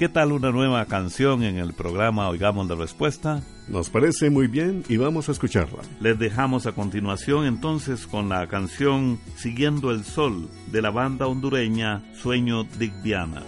[0.00, 3.42] ¿Qué tal una nueva canción en el programa Oigamos la Respuesta?
[3.68, 5.82] Nos parece muy bien y vamos a escucharla.
[6.00, 12.02] Les dejamos a continuación entonces con la canción Siguiendo el Sol de la banda hondureña
[12.14, 13.42] Sueño Digbiana.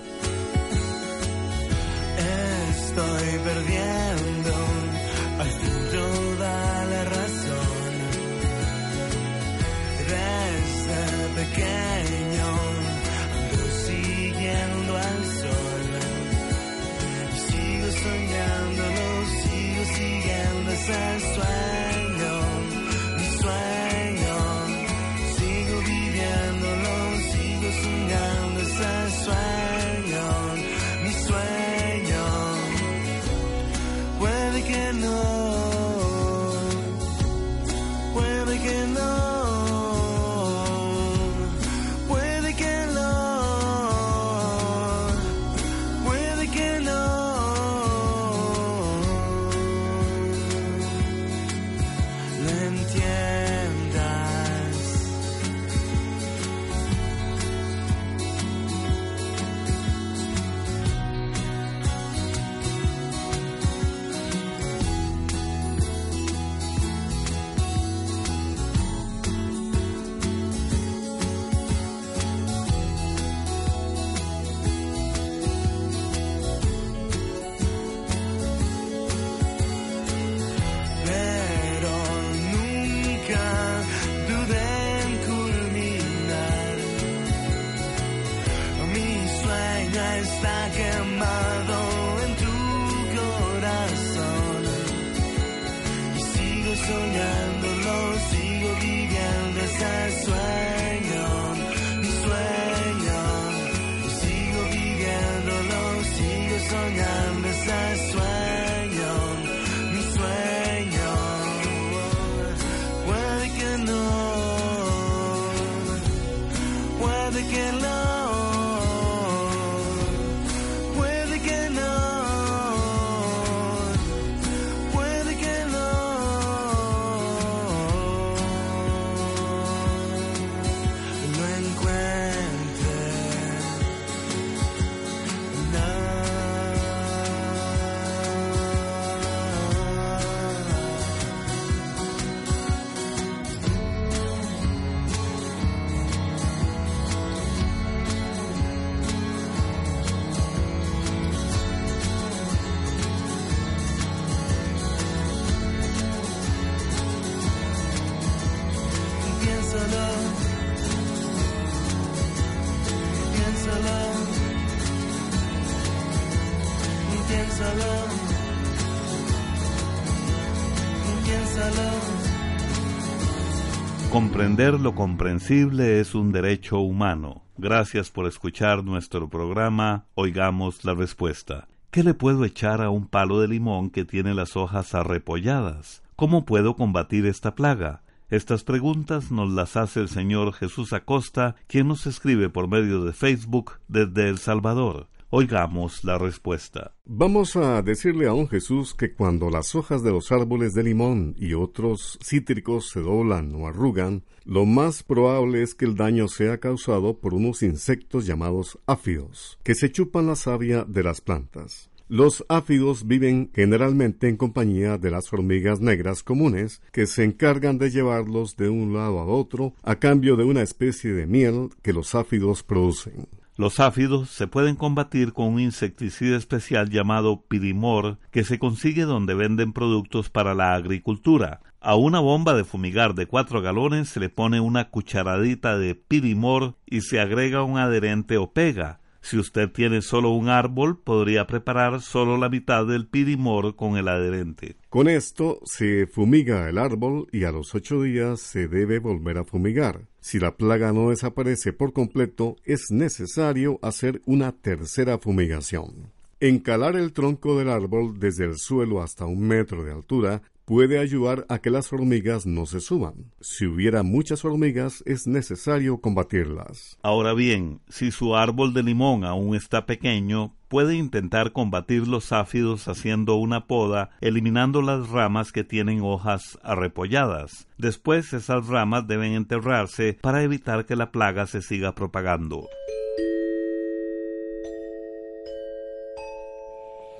[174.12, 177.44] Comprender lo comprensible es un derecho humano.
[177.56, 181.66] Gracias por escuchar nuestro programa Oigamos la Respuesta.
[181.90, 186.02] ¿Qué le puedo echar a un palo de limón que tiene las hojas arrepolladas?
[186.14, 188.02] ¿Cómo puedo combatir esta plaga?
[188.28, 193.14] Estas preguntas nos las hace el señor Jesús Acosta, quien nos escribe por medio de
[193.14, 195.08] Facebook desde El Salvador.
[195.34, 196.94] Oigamos la respuesta.
[197.06, 201.34] Vamos a decirle a un Jesús que cuando las hojas de los árboles de limón
[201.38, 206.58] y otros cítricos se doblan o arrugan, lo más probable es que el daño sea
[206.58, 211.88] causado por unos insectos llamados áfidos, que se chupan la savia de las plantas.
[212.08, 217.88] Los áfidos viven generalmente en compañía de las hormigas negras comunes, que se encargan de
[217.88, 222.14] llevarlos de un lado a otro a cambio de una especie de miel que los
[222.14, 223.28] áfidos producen.
[223.54, 229.34] Los áfidos se pueden combatir con un insecticida especial llamado pirimor que se consigue donde
[229.34, 231.60] venden productos para la agricultura.
[231.78, 236.76] A una bomba de fumigar de 4 galones se le pone una cucharadita de pirimor
[236.86, 239.01] y se agrega un adherente o pega.
[239.22, 244.08] Si usted tiene solo un árbol, podría preparar solo la mitad del pirimor con el
[244.08, 244.76] adherente.
[244.90, 249.44] Con esto se fumiga el árbol y a los ocho días se debe volver a
[249.44, 250.08] fumigar.
[250.20, 256.10] Si la plaga no desaparece por completo, es necesario hacer una tercera fumigación.
[256.40, 261.44] Encalar el tronco del árbol desde el suelo hasta un metro de altura puede ayudar
[261.50, 263.30] a que las hormigas no se suban.
[263.42, 266.98] Si hubiera muchas hormigas, es necesario combatirlas.
[267.02, 272.88] Ahora bien, si su árbol de limón aún está pequeño, puede intentar combatir los áfidos
[272.88, 277.68] haciendo una poda, eliminando las ramas que tienen hojas arrepolladas.
[277.76, 282.66] Después esas ramas deben enterrarse para evitar que la plaga se siga propagando.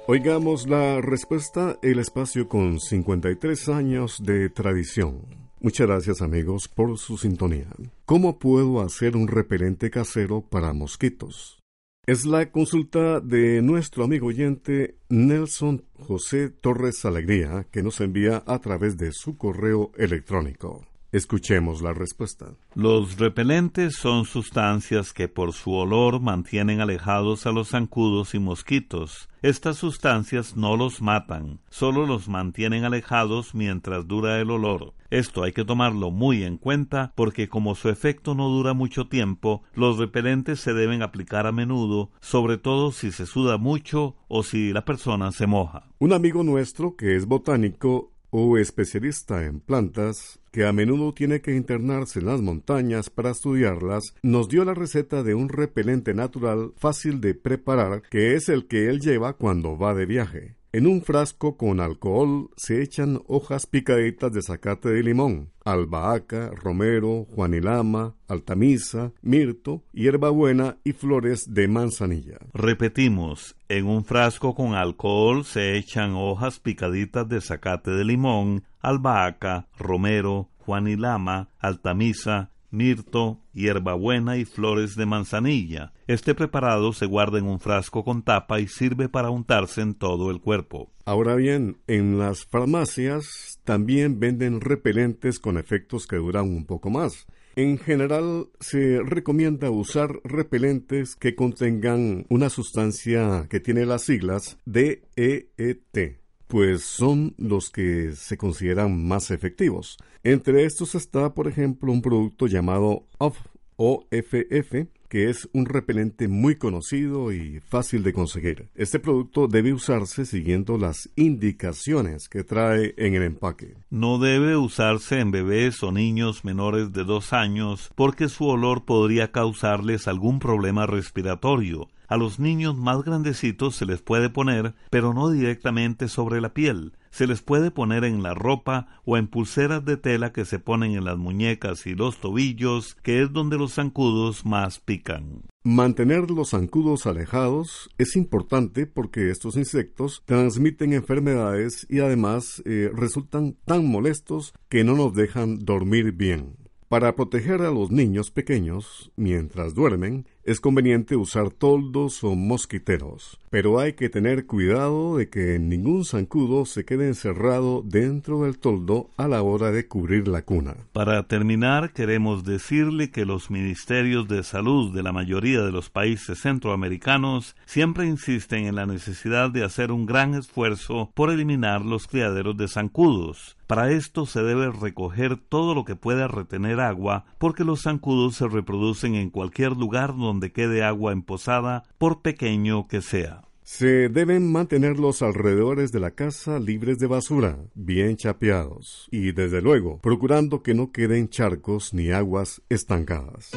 [0.09, 5.23] Oigamos la respuesta, el espacio con 53 años de tradición.
[5.61, 7.68] Muchas gracias amigos por su sintonía.
[8.04, 11.61] ¿Cómo puedo hacer un repelente casero para mosquitos?
[12.04, 18.59] Es la consulta de nuestro amigo oyente Nelson José Torres Alegría que nos envía a
[18.59, 20.85] través de su correo electrónico.
[21.12, 22.54] Escuchemos la respuesta.
[22.75, 29.28] Los repelentes son sustancias que por su olor mantienen alejados a los zancudos y mosquitos.
[29.42, 34.95] Estas sustancias no los matan, solo los mantienen alejados mientras dura el olor.
[35.11, 39.64] Esto hay que tomarlo muy en cuenta porque como su efecto no dura mucho tiempo,
[39.75, 44.73] los repelentes se deben aplicar a menudo, sobre todo si se suda mucho o si
[44.73, 45.90] la persona se moja.
[45.99, 51.56] Un amigo nuestro que es botánico o especialista en plantas, que a menudo tiene que
[51.56, 57.21] internarse en las montañas para estudiarlas, nos dio la receta de un repelente natural fácil
[57.21, 60.62] de preparar, que es el que él lleva cuando va de viaje.
[60.74, 67.26] En un frasco con alcohol se echan hojas picaditas de zacate de limón, albahaca, romero,
[67.34, 72.38] juanilama, altamisa, mirto, hierbabuena y flores de manzanilla.
[72.54, 79.68] Repetimos, en un frasco con alcohol se echan hojas picaditas de zacate de limón, albahaca,
[79.76, 85.92] romero, juanilama, altamisa, mirto, hierbabuena y flores de manzanilla.
[86.08, 90.30] Este preparado se guarda en un frasco con tapa y sirve para untarse en todo
[90.30, 90.90] el cuerpo.
[91.04, 97.26] Ahora bien, en las farmacias también venden repelentes con efectos que duran un poco más.
[97.54, 106.21] En general se recomienda usar repelentes que contengan una sustancia que tiene las siglas DEET
[106.52, 109.97] pues son los que se consideran más efectivos.
[110.23, 113.38] Entre estos está, por ejemplo, un producto llamado OFF,
[113.76, 118.71] OFF que es un repelente muy conocido y fácil de conseguir.
[118.75, 123.75] Este producto debe usarse siguiendo las indicaciones que trae en el empaque.
[123.90, 129.33] No debe usarse en bebés o niños menores de dos años porque su olor podría
[129.33, 131.90] causarles algún problema respiratorio.
[132.09, 136.95] A los niños más grandecitos se les puede poner, pero no directamente sobre la piel
[137.12, 140.92] se les puede poner en la ropa o en pulseras de tela que se ponen
[140.92, 145.42] en las muñecas y los tobillos, que es donde los zancudos más pican.
[145.62, 153.57] Mantener los zancudos alejados es importante porque estos insectos transmiten enfermedades y además eh, resultan
[153.64, 156.57] tan molestos que no nos dejan dormir bien.
[156.88, 163.78] Para proteger a los niños pequeños mientras duermen, es conveniente usar toldos o mosquiteros, pero
[163.78, 169.28] hay que tener cuidado de que ningún zancudo se quede encerrado dentro del toldo a
[169.28, 170.75] la hora de cubrir la cuna.
[170.92, 176.40] Para terminar, queremos decirle que los ministerios de salud de la mayoría de los países
[176.40, 182.56] centroamericanos siempre insisten en la necesidad de hacer un gran esfuerzo por eliminar los criaderos
[182.56, 183.56] de zancudos.
[183.68, 188.46] Para esto se debe recoger todo lo que pueda retener agua, porque los zancudos se
[188.46, 193.42] reproducen en cualquier lugar donde donde quede agua emposada, por pequeño que sea.
[193.64, 199.60] Se deben mantener los alrededores de la casa libres de basura, bien chapeados, y desde
[199.60, 203.52] luego procurando que no queden charcos ni aguas estancadas.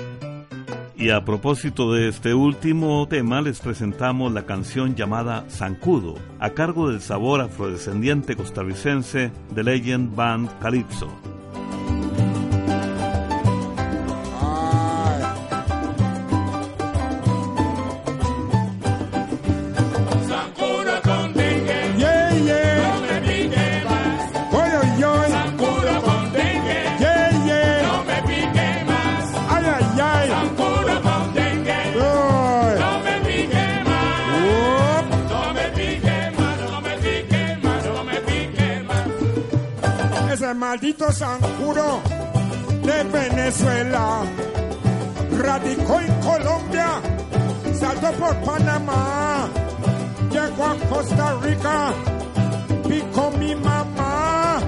[0.98, 6.90] Y a propósito de este último tema, les presentamos la canción llamada Zancudo, a cargo
[6.90, 11.10] del sabor afrodescendiente costarricense de Legend Band Calypso.
[40.56, 42.02] Maldito Sanjuro
[42.84, 44.24] de Venezuela.
[45.38, 47.02] Radicó en Colombia,
[47.74, 49.48] saltó por Panamá,
[50.32, 51.94] llegó a Costa Rica,
[52.88, 54.60] picó mi mamá,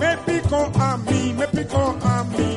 [0.00, 2.51] me picó a mí, me picó a mí,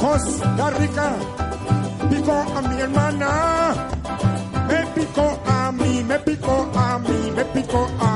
[0.00, 1.12] Costa Rica
[2.08, 3.74] picó a mi hermana,
[4.68, 8.07] me picó a mí, me picó a mí, me picó a mí.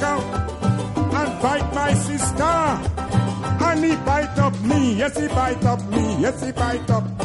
[0.00, 0.16] Rica,
[1.12, 2.42] and bite my sister.
[3.62, 7.19] And he bite up me, yes he bite up me, yes he bite up.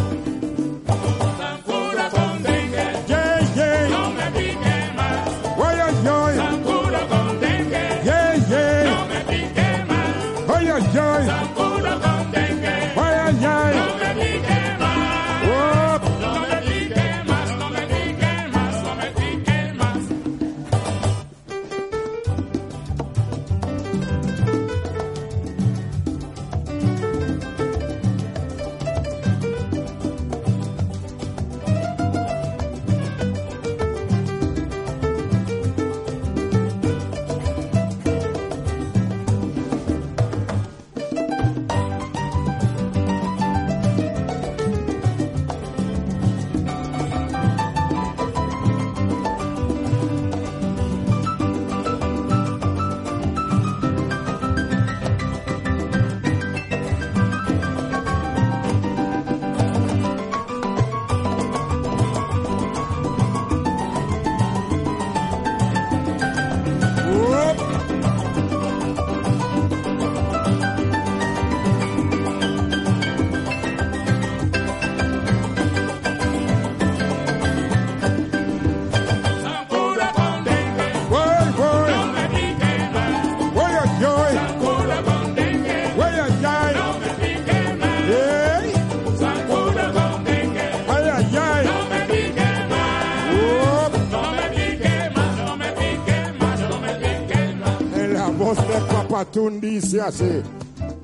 [99.35, 100.43] matundisi kudos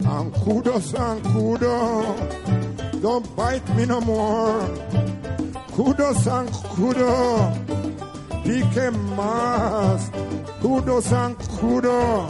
[0.05, 2.15] ankudo sankudo.
[3.01, 4.61] Don't bite me no more.
[5.75, 7.51] Kudo sankudo.
[8.43, 10.09] Pike mas.
[10.61, 12.27] Kudo sankudo.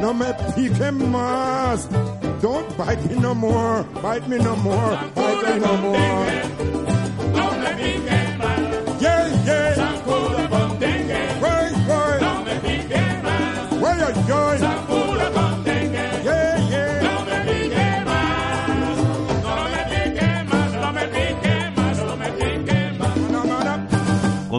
[0.00, 1.86] No me pike mas.
[2.42, 3.84] Don't bite me no more.
[4.02, 4.98] Bite me no more.
[5.14, 6.65] Bite me no more.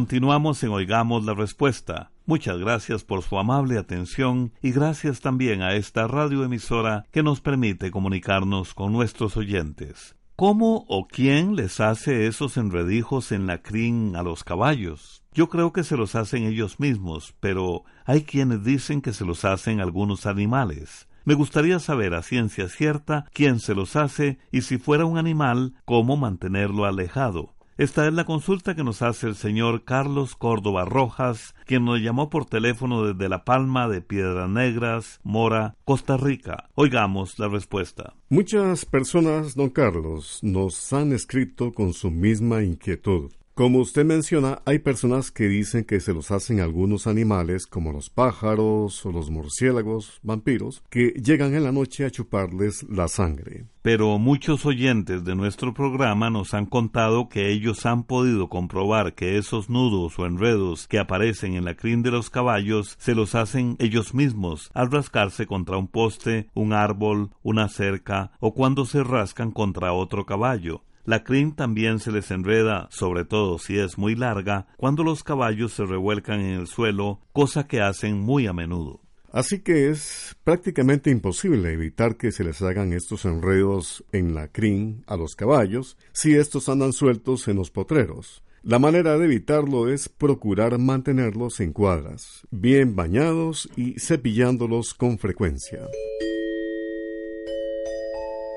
[0.08, 2.12] Continuamos en Oigamos la Respuesta.
[2.26, 7.92] Muchas gracias por su amable atención y gracias también a esta radioemisora que nos permite
[7.92, 10.16] comunicarnos con nuestros oyentes.
[10.38, 15.24] ¿Cómo o quién les hace esos enredijos en la crin a los caballos?
[15.34, 19.44] Yo creo que se los hacen ellos mismos, pero hay quienes dicen que se los
[19.44, 21.10] hacen algunos animales.
[21.26, 25.74] Me gustaría saber a ciencia cierta quién se los hace y si fuera un animal,
[25.84, 27.57] cómo mantenerlo alejado.
[27.78, 32.28] Esta es la consulta que nos hace el señor Carlos Córdoba Rojas, quien nos llamó
[32.32, 36.72] por teléfono desde La Palma de Piedras Negras, Mora, Costa Rica.
[36.74, 38.16] Oigamos la respuesta.
[38.30, 43.32] Muchas personas, don Carlos, nos han escrito con su misma inquietud.
[43.58, 48.12] Como usted menciona, hay personas que dicen que se los hacen algunos animales como los
[48.12, 53.66] pájaros o los murciélagos, vampiros, que llegan en la noche a chuparles la sangre.
[53.82, 59.40] Pero muchos oyentes de nuestro programa nos han contado que ellos han podido comprobar que
[59.40, 63.76] esos nudos o enredos que aparecen en la crin de los caballos se los hacen
[63.80, 69.50] ellos mismos al rascarse contra un poste, un árbol, una cerca o cuando se rascan
[69.50, 70.84] contra otro caballo.
[71.08, 75.72] La crin también se les enreda, sobre todo si es muy larga, cuando los caballos
[75.72, 79.00] se revuelcan en el suelo, cosa que hacen muy a menudo.
[79.32, 85.06] Así que es prácticamente imposible evitar que se les hagan estos enredos en la crin
[85.08, 88.44] a los caballos si estos andan sueltos en los potreros.
[88.62, 95.88] La manera de evitarlo es procurar mantenerlos en cuadras, bien bañados y cepillándolos con frecuencia.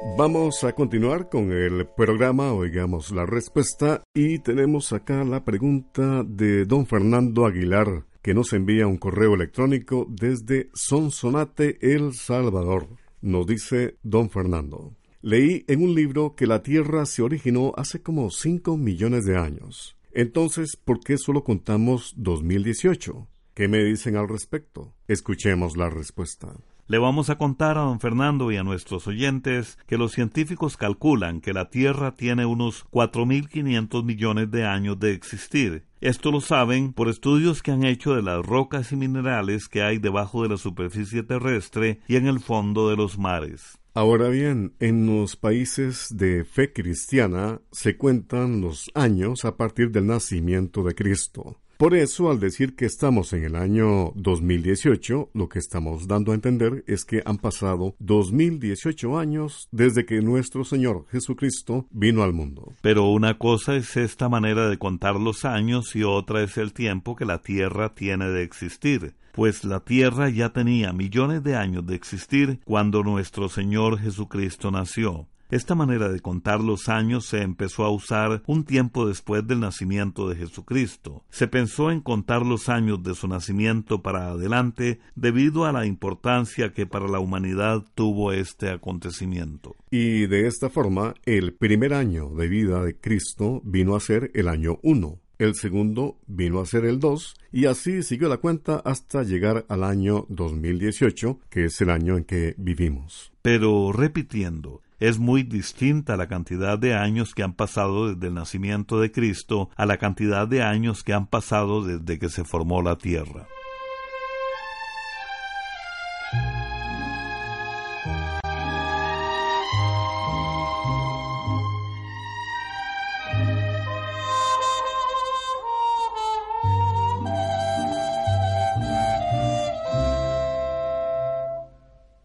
[0.03, 6.65] Vamos a continuar con el programa, oigamos la respuesta y tenemos acá la pregunta de
[6.65, 12.89] don Fernando Aguilar, que nos envía un correo electrónico desde Sonsonate, El Salvador.
[13.21, 14.95] Nos dice don Fernando.
[15.21, 19.99] Leí en un libro que la Tierra se originó hace como 5 millones de años.
[20.13, 23.29] Entonces, ¿por qué solo contamos 2018?
[23.55, 24.95] ¿Qué me dicen al respecto?
[25.09, 26.55] Escuchemos la respuesta.
[26.91, 31.41] Le vamos a contar a don Fernando y a nuestros oyentes que los científicos calculan
[31.41, 35.85] que la Tierra tiene unos 4.500 millones de años de existir.
[36.01, 39.99] Esto lo saben por estudios que han hecho de las rocas y minerales que hay
[39.99, 43.79] debajo de la superficie terrestre y en el fondo de los mares.
[43.95, 50.07] Ahora bien, en los países de fe cristiana se cuentan los años a partir del
[50.07, 51.60] nacimiento de Cristo.
[51.81, 56.35] Por eso, al decir que estamos en el año 2018, lo que estamos dando a
[56.35, 62.75] entender es que han pasado 2018 años desde que nuestro Señor Jesucristo vino al mundo.
[62.83, 67.17] Pero una cosa es esta manera de contar los años y otra es el tiempo
[67.17, 69.15] que la Tierra tiene de existir.
[69.33, 75.29] Pues la Tierra ya tenía millones de años de existir cuando nuestro Señor Jesucristo nació.
[75.51, 80.29] Esta manera de contar los años se empezó a usar un tiempo después del nacimiento
[80.29, 81.25] de Jesucristo.
[81.29, 86.73] Se pensó en contar los años de su nacimiento para adelante debido a la importancia
[86.73, 89.75] que para la humanidad tuvo este acontecimiento.
[89.91, 94.47] Y de esta forma, el primer año de vida de Cristo vino a ser el
[94.47, 95.19] año 1.
[95.41, 99.83] El segundo vino a ser el 2 y así siguió la cuenta hasta llegar al
[99.83, 103.33] año 2018, que es el año en que vivimos.
[103.43, 109.01] Pero repitiendo, es muy distinta la cantidad de años que han pasado desde el nacimiento
[109.01, 112.97] de Cristo a la cantidad de años que han pasado desde que se formó la
[112.97, 113.47] tierra.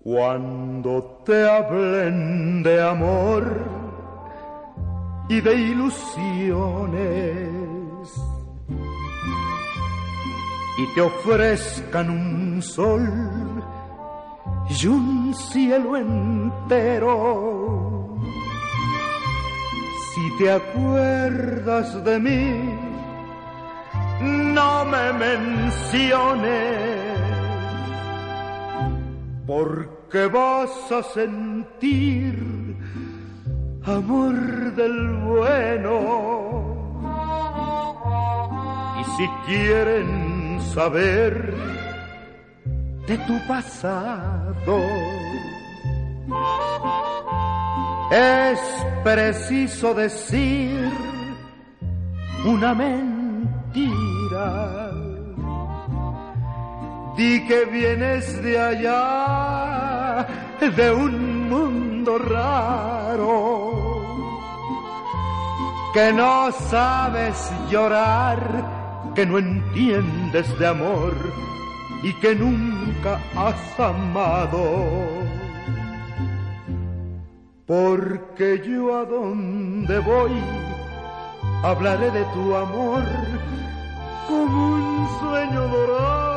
[0.05, 3.65] Cuando te hablen de amor
[5.27, 6.99] y de ilusiones
[10.77, 13.63] y te ofrezcan un sol
[14.69, 17.39] y un cielo entero,
[20.13, 22.77] si te acuerdas de mí,
[24.21, 26.85] no me menciones
[29.47, 32.35] porque vas a sentir
[33.85, 35.95] amor del bueno.
[38.99, 41.53] Y si quieren saber
[43.07, 44.79] de tu pasado,
[48.11, 48.59] es
[49.03, 50.91] preciso decir
[52.45, 53.25] una mentira.
[57.17, 59.94] Di que vienes de allá,
[60.59, 64.01] de un mundo raro,
[65.93, 71.13] que no sabes llorar, que no entiendes de amor
[72.03, 74.85] y que nunca has amado.
[77.67, 80.31] Porque yo a donde voy
[81.63, 83.03] hablaré de tu amor
[84.27, 86.34] como un sueño dorado.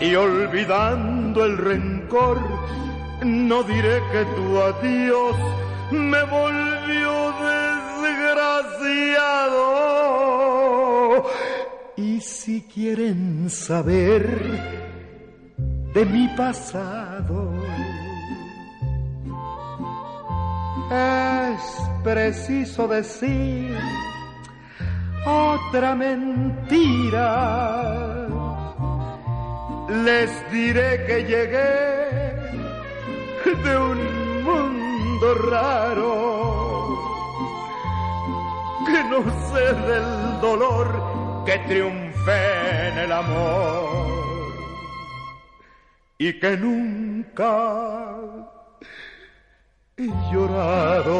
[0.00, 2.38] Y olvidando el rencor,
[3.24, 5.36] no diré que tu adiós
[5.90, 7.32] me volvió
[8.06, 8.98] desgraciado.
[11.96, 14.24] Y si quieren saber
[15.94, 17.52] de mi pasado,
[20.90, 21.60] es
[22.04, 23.76] preciso decir
[25.26, 27.28] otra mentira.
[29.88, 32.28] Les diré que llegué
[33.64, 36.98] de un mundo raro,
[38.84, 39.20] que no
[39.50, 43.88] sé del dolor que triunfé en el amor
[46.18, 48.14] y que nunca
[49.96, 51.18] he llorado.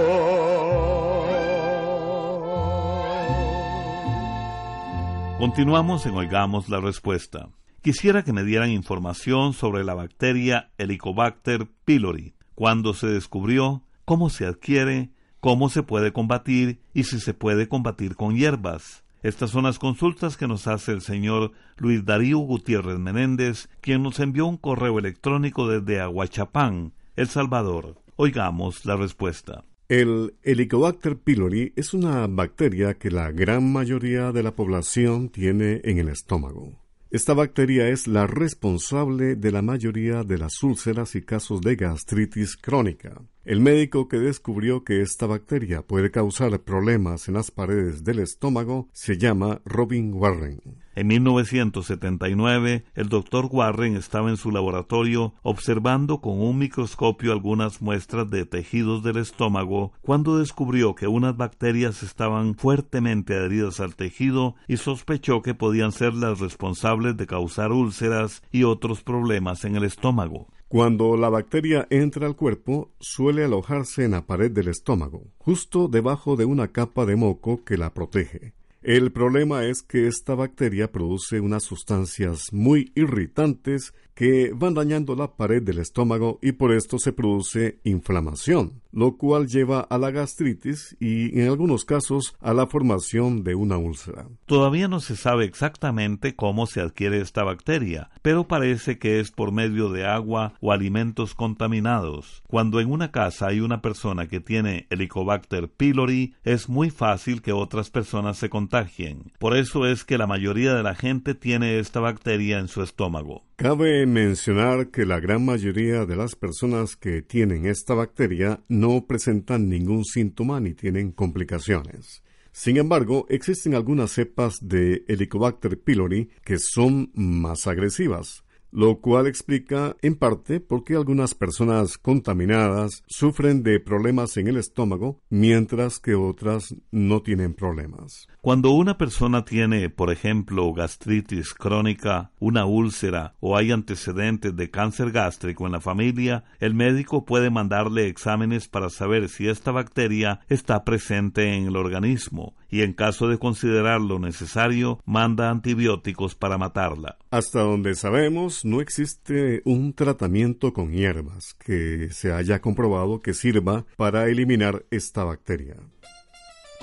[5.38, 7.48] Continuamos en Oigamos la Respuesta.
[7.82, 14.46] Quisiera que me dieran información sobre la bacteria Helicobacter pylori, cuándo se descubrió, cómo se
[14.46, 19.04] adquiere, cómo se puede combatir y si se puede combatir con hierbas.
[19.22, 24.18] Estas son las consultas que nos hace el señor Luis Darío Gutiérrez Menéndez, quien nos
[24.18, 27.96] envió un correo electrónico desde Aguachapán, El Salvador.
[28.16, 29.64] Oigamos la respuesta.
[29.88, 35.98] El Helicobacter pylori es una bacteria que la gran mayoría de la población tiene en
[35.98, 36.87] el estómago.
[37.10, 42.54] Esta bacteria es la responsable de la mayoría de las úlceras y casos de gastritis
[42.54, 43.22] crónica.
[43.44, 48.88] El médico que descubrió que esta bacteria puede causar problemas en las paredes del estómago
[48.92, 50.60] se llama Robin Warren.
[50.94, 58.28] En 1979, el doctor Warren estaba en su laboratorio observando con un microscopio algunas muestras
[58.28, 64.76] de tejidos del estómago cuando descubrió que unas bacterias estaban fuertemente adheridas al tejido y
[64.76, 70.48] sospechó que podían ser las responsables de causar úlceras y otros problemas en el estómago.
[70.68, 76.36] Cuando la bacteria entra al cuerpo, suele alojarse en la pared del estómago, justo debajo
[76.36, 78.52] de una capa de moco que la protege.
[78.82, 85.36] El problema es que esta bacteria produce unas sustancias muy irritantes que van dañando la
[85.36, 90.96] pared del estómago y por esto se produce inflamación, lo cual lleva a la gastritis
[90.98, 94.26] y en algunos casos a la formación de una úlcera.
[94.46, 99.52] Todavía no se sabe exactamente cómo se adquiere esta bacteria, pero parece que es por
[99.52, 102.42] medio de agua o alimentos contaminados.
[102.48, 107.52] Cuando en una casa hay una persona que tiene Helicobacter pylori, es muy fácil que
[107.52, 109.30] otras personas se contagien.
[109.38, 113.47] Por eso es que la mayoría de la gente tiene esta bacteria en su estómago.
[113.60, 119.68] Cabe mencionar que la gran mayoría de las personas que tienen esta bacteria no presentan
[119.68, 122.22] ningún síntoma ni tienen complicaciones.
[122.52, 129.96] Sin embargo, existen algunas cepas de Helicobacter pylori que son más agresivas, lo cual explica
[130.02, 136.14] en parte por qué algunas personas contaminadas sufren de problemas en el estómago, mientras que
[136.14, 138.28] otras no tienen problemas.
[138.40, 145.10] Cuando una persona tiene, por ejemplo, gastritis crónica, una úlcera o hay antecedentes de cáncer
[145.10, 150.84] gástrico en la familia, el médico puede mandarle exámenes para saber si esta bacteria está
[150.84, 157.18] presente en el organismo y en caso de considerarlo necesario, manda antibióticos para matarla.
[157.30, 163.86] Hasta donde sabemos, no existe un tratamiento con hierbas que se haya comprobado que sirva
[163.96, 165.76] para eliminar esta bacteria.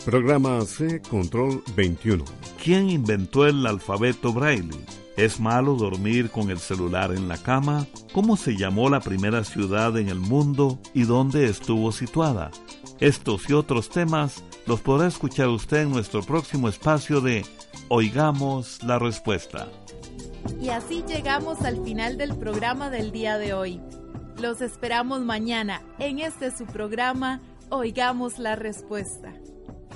[0.04, 2.24] Programa C Control 21.
[2.64, 4.78] ¿Quién inventó el alfabeto braille?
[5.18, 7.88] ¿Es malo dormir con el celular en la cama?
[8.14, 12.52] ¿Cómo se llamó la primera ciudad en el mundo y dónde estuvo situada?
[13.00, 17.46] Estos y otros temas los podrá escuchar usted en nuestro próximo espacio de
[17.88, 19.68] Oigamos la Respuesta.
[20.62, 23.80] Y así llegamos al final del programa del día de hoy.
[24.40, 29.34] Los esperamos mañana en este su programa Oigamos la Respuesta.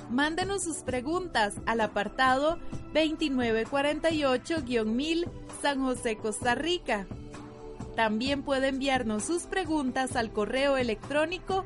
[0.10, 2.58] Mándenos sus preguntas al apartado
[2.94, 5.28] 2948-1000
[5.62, 7.06] San José, Costa Rica.
[7.96, 11.66] También puede enviarnos sus preguntas al correo electrónico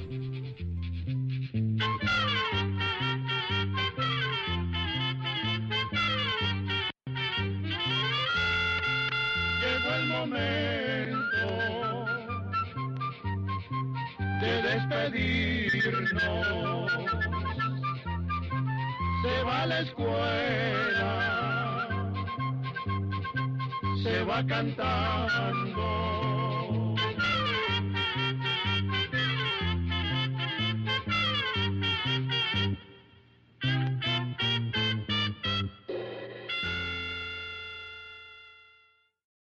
[24.43, 26.00] Cantando